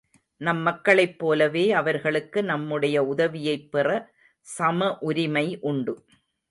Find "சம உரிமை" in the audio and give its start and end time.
4.41-5.57